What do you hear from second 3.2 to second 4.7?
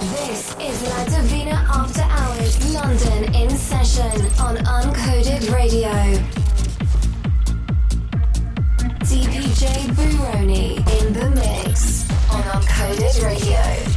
in session on